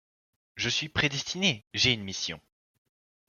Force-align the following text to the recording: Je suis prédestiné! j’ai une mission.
Je 0.55 0.67
suis 0.67 0.89
prédestiné! 0.89 1.67
j’ai 1.75 1.93
une 1.93 2.03
mission. 2.03 2.41